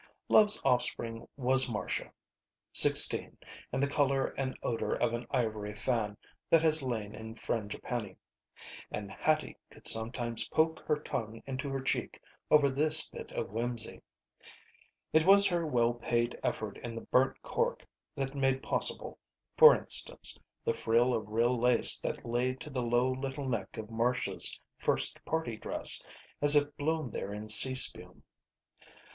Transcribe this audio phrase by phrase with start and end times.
[0.29, 2.11] Love's offspring was Marcia.
[2.73, 3.37] Sixteen
[3.71, 6.17] and the color and odor of an ivory fan
[6.49, 8.17] that has lain in frangipani.
[8.89, 12.19] And Hattie could sometimes poke her tongue into her cheek
[12.49, 14.01] over this bit of whimsy:
[15.13, 19.19] It was her well paid effort in the burnt cork that made possible,
[19.55, 23.91] for instance, the frill of real lace that lay to the low little neck of
[23.91, 26.03] Marcia's first party dress,
[26.41, 28.23] as if blown there in sea spume.